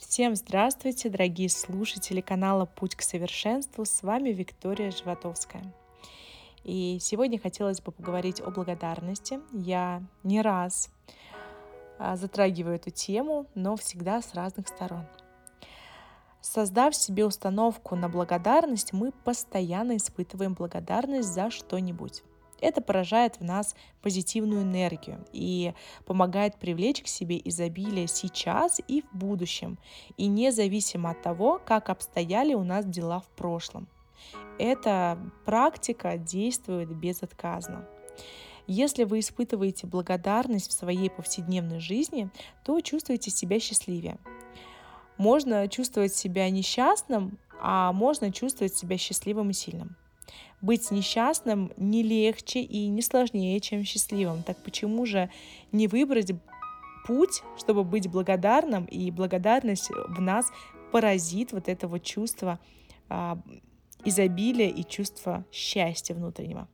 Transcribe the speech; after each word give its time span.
Всем 0.00 0.34
здравствуйте, 0.34 1.10
дорогие 1.10 1.50
слушатели 1.50 2.22
канала 2.22 2.64
«Путь 2.64 2.96
к 2.96 3.02
совершенству». 3.02 3.84
С 3.84 4.02
вами 4.02 4.30
Виктория 4.30 4.90
Животовская. 4.90 5.62
И 6.64 6.98
сегодня 7.00 7.38
хотелось 7.38 7.82
бы 7.82 7.92
поговорить 7.92 8.40
о 8.40 8.50
благодарности. 8.50 9.40
Я 9.52 10.02
не 10.24 10.40
раз 10.40 10.90
а, 11.98 12.16
затрагиваю 12.16 12.76
эту 12.76 12.90
тему, 12.90 13.46
но 13.54 13.76
всегда 13.76 14.22
с 14.22 14.34
разных 14.34 14.68
сторон. 14.68 15.04
Создав 16.40 16.96
себе 16.96 17.26
установку 17.26 17.94
на 17.94 18.08
благодарность, 18.08 18.94
мы 18.94 19.12
постоянно 19.12 19.98
испытываем 19.98 20.54
благодарность 20.54 21.28
за 21.28 21.50
что-нибудь. 21.50 22.24
Это 22.60 22.80
поражает 22.80 23.36
в 23.40 23.44
нас 23.44 23.74
позитивную 24.02 24.62
энергию 24.62 25.24
и 25.32 25.74
помогает 26.04 26.56
привлечь 26.56 27.02
к 27.02 27.06
себе 27.06 27.40
изобилие 27.44 28.06
сейчас 28.08 28.80
и 28.86 29.02
в 29.02 29.16
будущем, 29.16 29.78
и 30.16 30.26
независимо 30.26 31.10
от 31.10 31.22
того, 31.22 31.60
как 31.64 31.88
обстояли 31.88 32.54
у 32.54 32.64
нас 32.64 32.84
дела 32.84 33.20
в 33.20 33.28
прошлом. 33.28 33.88
Эта 34.58 35.18
практика 35.44 36.18
действует 36.18 36.94
безотказно. 36.94 37.88
Если 38.66 39.04
вы 39.04 39.20
испытываете 39.20 39.86
благодарность 39.86 40.68
в 40.68 40.72
своей 40.72 41.10
повседневной 41.10 41.80
жизни, 41.80 42.30
то 42.64 42.80
чувствуете 42.80 43.30
себя 43.30 43.58
счастливее. 43.58 44.18
Можно 45.16 45.66
чувствовать 45.68 46.14
себя 46.14 46.48
несчастным, 46.50 47.38
а 47.60 47.92
можно 47.92 48.32
чувствовать 48.32 48.74
себя 48.74 48.96
счастливым 48.96 49.50
и 49.50 49.54
сильным. 49.54 49.96
Быть 50.60 50.90
несчастным 50.90 51.72
не 51.76 52.02
легче 52.02 52.60
и 52.60 52.86
не 52.88 53.02
сложнее, 53.02 53.60
чем 53.60 53.84
счастливым. 53.84 54.42
Так 54.42 54.62
почему 54.62 55.06
же 55.06 55.30
не 55.72 55.88
выбрать 55.88 56.32
путь, 57.06 57.42
чтобы 57.58 57.84
быть 57.84 58.08
благодарным, 58.08 58.84
и 58.84 59.10
благодарность 59.10 59.90
в 59.90 60.20
нас 60.20 60.46
поразит 60.92 61.52
вот 61.52 61.68
это 61.68 61.88
вот 61.88 62.02
чувство 62.02 62.58
а, 63.08 63.38
изобилия 64.04 64.68
и 64.68 64.84
чувство 64.84 65.44
счастья 65.50 66.14
внутреннего. 66.14 66.68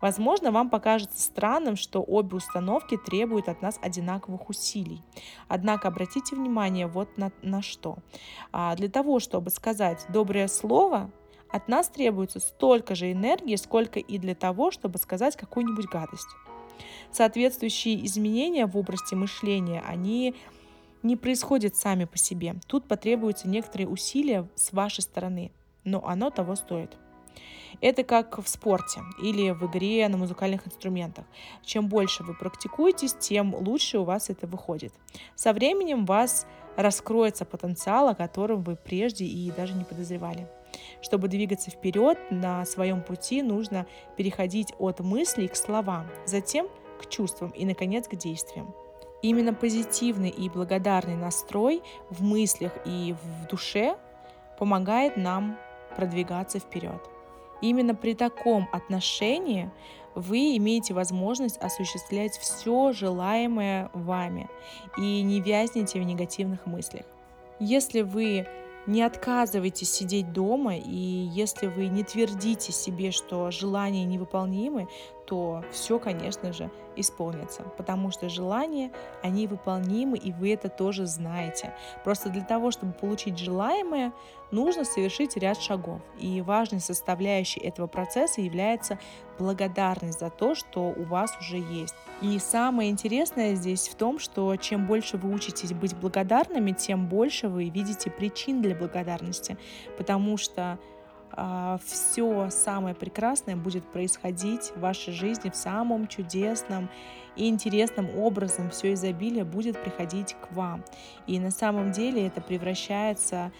Возможно, 0.00 0.52
вам 0.52 0.70
покажется 0.70 1.20
странным, 1.20 1.76
что 1.76 2.02
обе 2.02 2.36
установки 2.36 2.96
требуют 2.96 3.48
от 3.48 3.62
нас 3.62 3.78
одинаковых 3.82 4.48
усилий. 4.48 5.02
Однако 5.48 5.88
обратите 5.88 6.36
внимание 6.36 6.86
вот 6.86 7.16
на, 7.16 7.32
на 7.42 7.62
что. 7.62 7.98
А, 8.52 8.76
для 8.76 8.88
того, 8.88 9.20
чтобы 9.20 9.50
сказать 9.50 10.06
доброе 10.08 10.48
слово, 10.48 11.10
от 11.54 11.68
нас 11.68 11.88
требуется 11.88 12.40
столько 12.40 12.96
же 12.96 13.12
энергии, 13.12 13.54
сколько 13.54 14.00
и 14.00 14.18
для 14.18 14.34
того, 14.34 14.72
чтобы 14.72 14.98
сказать 14.98 15.36
какую-нибудь 15.36 15.86
гадость. 15.86 16.26
Соответствующие 17.12 18.04
изменения 18.06 18.66
в 18.66 18.76
области 18.76 19.14
мышления, 19.14 19.80
они 19.86 20.34
не 21.04 21.14
происходят 21.14 21.76
сами 21.76 22.06
по 22.06 22.18
себе. 22.18 22.56
Тут 22.66 22.88
потребуются 22.88 23.46
некоторые 23.46 23.86
усилия 23.86 24.48
с 24.56 24.72
вашей 24.72 25.02
стороны, 25.02 25.52
но 25.84 26.04
оно 26.04 26.30
того 26.30 26.56
стоит. 26.56 26.96
Это 27.80 28.02
как 28.02 28.42
в 28.42 28.48
спорте 28.48 29.02
или 29.22 29.50
в 29.50 29.64
игре 29.66 30.08
на 30.08 30.16
музыкальных 30.16 30.66
инструментах. 30.66 31.24
Чем 31.62 31.86
больше 31.86 32.24
вы 32.24 32.34
практикуетесь, 32.34 33.14
тем 33.14 33.54
лучше 33.54 33.98
у 33.98 34.04
вас 34.04 34.28
это 34.28 34.48
выходит. 34.48 34.92
Со 35.36 35.52
временем 35.52 36.02
у 36.02 36.06
вас 36.06 36.48
раскроется 36.74 37.44
потенциал, 37.44 38.08
о 38.08 38.16
котором 38.16 38.64
вы 38.64 38.74
прежде 38.74 39.24
и 39.24 39.52
даже 39.52 39.74
не 39.74 39.84
подозревали. 39.84 40.48
Чтобы 41.00 41.28
двигаться 41.28 41.70
вперед 41.70 42.18
на 42.30 42.64
своем 42.64 43.02
пути, 43.02 43.42
нужно 43.42 43.86
переходить 44.16 44.72
от 44.78 45.00
мыслей 45.00 45.48
к 45.48 45.56
словам, 45.56 46.06
затем 46.26 46.68
к 47.00 47.08
чувствам 47.08 47.50
и, 47.50 47.64
наконец, 47.64 48.08
к 48.08 48.16
действиям. 48.16 48.74
Именно 49.22 49.54
позитивный 49.54 50.28
и 50.28 50.50
благодарный 50.50 51.16
настрой 51.16 51.82
в 52.10 52.22
мыслях 52.22 52.72
и 52.84 53.14
в 53.14 53.48
душе 53.48 53.96
помогает 54.58 55.16
нам 55.16 55.56
продвигаться 55.96 56.58
вперед. 56.58 57.00
Именно 57.62 57.94
при 57.94 58.14
таком 58.14 58.68
отношении 58.72 59.70
вы 60.14 60.56
имеете 60.58 60.92
возможность 60.92 61.56
осуществлять 61.58 62.36
все 62.36 62.92
желаемое 62.92 63.90
вами 63.94 64.48
и 64.98 65.22
не 65.22 65.40
вязнете 65.40 66.00
в 66.00 66.04
негативных 66.04 66.66
мыслях. 66.66 67.06
Если 67.58 68.02
вы 68.02 68.46
не 68.86 69.02
отказывайтесь 69.02 69.90
сидеть 69.92 70.32
дома, 70.32 70.76
и 70.76 71.28
если 71.32 71.66
вы 71.66 71.86
не 71.86 72.04
твердите 72.04 72.72
себе, 72.72 73.10
что 73.10 73.50
желания 73.50 74.04
невыполнимы, 74.04 74.88
то 75.26 75.64
все, 75.70 75.98
конечно 75.98 76.52
же, 76.52 76.70
исполнится, 76.96 77.62
потому 77.76 78.10
что 78.10 78.28
желания, 78.28 78.92
они 79.22 79.46
выполнимы, 79.46 80.18
и 80.18 80.32
вы 80.32 80.52
это 80.52 80.68
тоже 80.68 81.06
знаете. 81.06 81.72
Просто 82.04 82.28
для 82.28 82.42
того, 82.42 82.70
чтобы 82.70 82.92
получить 82.92 83.38
желаемое, 83.38 84.12
нужно 84.50 84.84
совершить 84.84 85.36
ряд 85.36 85.58
шагов. 85.60 86.00
И 86.18 86.42
важной 86.42 86.80
составляющей 86.80 87.60
этого 87.60 87.86
процесса 87.86 88.42
является 88.42 88.98
благодарность 89.38 90.20
за 90.20 90.30
то, 90.30 90.54
что 90.54 90.94
у 90.96 91.04
вас 91.04 91.36
уже 91.40 91.58
есть. 91.58 91.94
И 92.20 92.38
самое 92.38 92.90
интересное 92.90 93.54
здесь 93.54 93.88
в 93.88 93.94
том, 93.94 94.18
что 94.18 94.56
чем 94.56 94.86
больше 94.86 95.16
вы 95.16 95.32
учитесь 95.32 95.72
быть 95.72 95.96
благодарными, 95.96 96.72
тем 96.72 97.06
больше 97.06 97.48
вы 97.48 97.68
видите 97.68 98.10
причин 98.10 98.62
для 98.62 98.74
благодарности, 98.74 99.56
потому 99.98 100.36
что 100.36 100.78
а, 101.32 101.78
все 101.84 102.48
самое 102.50 102.94
прекрасное 102.94 103.56
будет 103.56 103.84
происходить 103.84 104.72
в 104.76 104.80
вашей 104.80 105.12
жизни 105.12 105.50
в 105.50 105.56
самом 105.56 106.06
чудесном 106.06 106.88
и 107.34 107.48
интересным 107.48 108.16
образом. 108.16 108.70
Все 108.70 108.92
изобилие 108.92 109.44
будет 109.44 109.82
приходить 109.82 110.36
к 110.40 110.52
вам. 110.52 110.84
И 111.26 111.38
на 111.40 111.50
самом 111.50 111.90
деле 111.90 112.26
это 112.26 112.40
превращается 112.40 113.50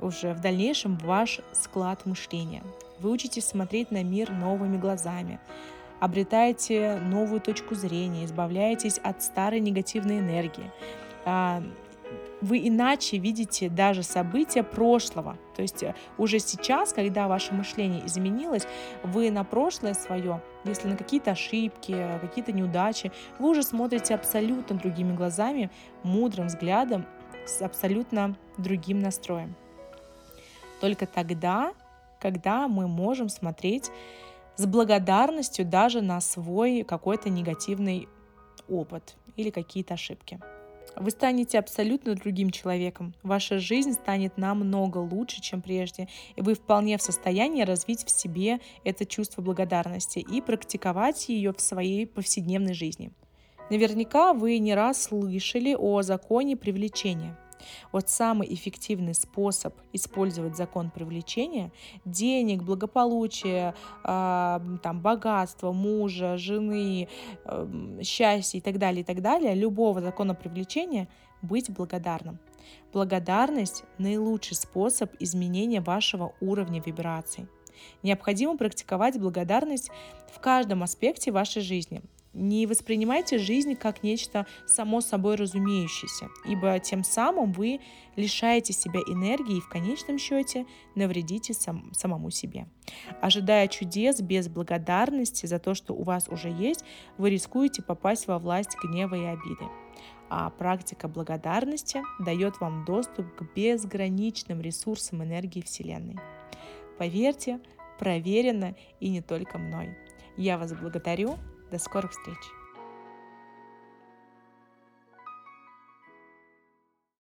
уже 0.00 0.34
в 0.34 0.40
дальнейшем 0.40 0.98
в 0.98 1.04
ваш 1.04 1.40
склад 1.52 2.04
мышления. 2.06 2.62
Вы 3.02 3.10
учитесь 3.10 3.46
смотреть 3.46 3.90
на 3.90 4.02
мир 4.02 4.30
новыми 4.30 4.76
глазами, 4.76 5.40
обретаете 6.00 6.98
новую 7.04 7.40
точку 7.40 7.74
зрения, 7.74 8.24
избавляетесь 8.24 8.98
от 8.98 9.22
старой 9.22 9.60
негативной 9.60 10.20
энергии 10.20 10.70
а, 11.24 11.62
вы 12.42 12.66
иначе 12.66 13.18
видите 13.18 13.68
даже 13.68 14.02
события 14.02 14.64
прошлого. 14.64 15.38
То 15.54 15.62
есть 15.62 15.82
э, 15.84 15.94
уже 16.18 16.40
сейчас, 16.40 16.92
когда 16.92 17.28
ваше 17.28 17.54
мышление 17.54 18.04
изменилось, 18.04 18.66
вы 19.04 19.30
на 19.30 19.44
прошлое 19.44 19.94
свое, 19.94 20.42
если 20.64 20.88
на 20.88 20.96
какие-то 20.96 21.30
ошибки, 21.30 22.18
какие-то 22.20 22.50
неудачи, 22.50 23.12
вы 23.38 23.50
уже 23.50 23.62
смотрите 23.62 24.16
абсолютно 24.16 24.76
другими 24.76 25.14
глазами, 25.14 25.70
мудрым 26.02 26.48
взглядом, 26.48 27.06
с 27.46 27.62
абсолютно 27.62 28.36
другим 28.58 28.98
настроем. 28.98 29.54
Только 30.80 31.06
тогда, 31.06 31.72
когда 32.22 32.68
мы 32.68 32.86
можем 32.86 33.28
смотреть 33.28 33.90
с 34.54 34.64
благодарностью 34.64 35.66
даже 35.66 36.00
на 36.02 36.20
свой 36.20 36.84
какой-то 36.84 37.28
негативный 37.30 38.08
опыт 38.68 39.16
или 39.36 39.50
какие-то 39.50 39.94
ошибки. 39.94 40.38
Вы 40.94 41.10
станете 41.10 41.58
абсолютно 41.58 42.14
другим 42.14 42.50
человеком. 42.50 43.14
Ваша 43.24 43.58
жизнь 43.58 43.94
станет 43.94 44.36
намного 44.36 44.98
лучше, 44.98 45.40
чем 45.40 45.62
прежде, 45.62 46.08
и 46.36 46.42
вы 46.42 46.54
вполне 46.54 46.96
в 46.96 47.02
состоянии 47.02 47.64
развить 47.64 48.04
в 48.04 48.10
себе 48.10 48.60
это 48.84 49.04
чувство 49.04 49.42
благодарности 49.42 50.20
и 50.20 50.40
практиковать 50.40 51.28
ее 51.28 51.52
в 51.52 51.60
своей 51.60 52.06
повседневной 52.06 52.74
жизни. 52.74 53.10
Наверняка 53.70 54.32
вы 54.32 54.58
не 54.58 54.74
раз 54.74 55.04
слышали 55.04 55.74
о 55.74 56.02
законе 56.02 56.56
привлечения. 56.56 57.36
Вот 57.92 58.08
самый 58.08 58.52
эффективный 58.52 59.14
способ 59.14 59.74
использовать 59.92 60.56
закон 60.56 60.90
привлечения 60.90 61.70
денег, 62.04 62.62
благополучия, 62.62 63.74
э, 64.04 64.60
там, 64.82 65.00
богатства, 65.00 65.72
мужа, 65.72 66.36
жены, 66.36 67.08
э, 67.44 68.00
счастья 68.02 68.58
и 68.58 68.60
так 68.60 68.78
далее, 68.78 69.02
и 69.02 69.04
так 69.04 69.20
далее, 69.20 69.54
любого 69.54 70.00
закона 70.00 70.34
привлечения 70.34 71.08
быть 71.42 71.70
благодарным. 71.70 72.38
Благодарность– 72.92 73.84
наилучший 73.98 74.56
способ 74.56 75.10
изменения 75.18 75.80
вашего 75.80 76.34
уровня 76.40 76.80
вибраций. 76.84 77.46
Необходимо 78.02 78.56
практиковать 78.56 79.18
благодарность 79.18 79.90
в 80.32 80.40
каждом 80.40 80.82
аспекте 80.82 81.32
вашей 81.32 81.62
жизни. 81.62 82.02
Не 82.34 82.66
воспринимайте 82.66 83.36
жизнь 83.36 83.74
как 83.74 84.02
нечто 84.02 84.46
само 84.66 85.02
собой 85.02 85.34
разумеющееся, 85.36 86.30
ибо 86.46 86.78
тем 86.78 87.04
самым 87.04 87.52
вы 87.52 87.80
лишаете 88.16 88.72
себя 88.72 89.00
энергии 89.00 89.58
и 89.58 89.60
в 89.60 89.68
конечном 89.68 90.18
счете 90.18 90.64
навредите 90.94 91.52
сам, 91.52 91.92
самому 91.92 92.30
себе. 92.30 92.66
Ожидая 93.20 93.68
чудес 93.68 94.22
без 94.22 94.48
благодарности 94.48 95.44
за 95.44 95.58
то, 95.58 95.74
что 95.74 95.92
у 95.92 96.04
вас 96.04 96.26
уже 96.28 96.48
есть, 96.48 96.84
вы 97.18 97.28
рискуете 97.28 97.82
попасть 97.82 98.26
во 98.26 98.38
власть 98.38 98.76
гнева 98.82 99.14
и 99.14 99.24
обиды. 99.24 99.66
А 100.30 100.48
практика 100.48 101.08
благодарности 101.08 102.00
дает 102.18 102.58
вам 102.60 102.86
доступ 102.86 103.26
к 103.36 103.42
безграничным 103.54 104.62
ресурсам 104.62 105.22
энергии 105.22 105.60
Вселенной. 105.60 106.16
Поверьте, 106.96 107.60
проверено 107.98 108.74
и 109.00 109.10
не 109.10 109.20
только 109.20 109.58
мной. 109.58 109.94
Я 110.38 110.56
вас 110.56 110.72
благодарю 110.72 111.36
до 111.72 111.78
скорых 111.78 112.10
встреч! 112.10 112.61